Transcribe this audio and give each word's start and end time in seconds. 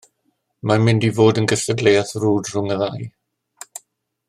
Mae'n 0.69 0.81
mynd 0.87 1.05
i 1.09 1.11
fod 1.17 1.41
yn 1.41 1.49
gystadleuaeth 1.51 2.15
frwd 2.17 2.51
rhwng 2.55 2.73
y 2.77 2.79
ddau 2.81 3.07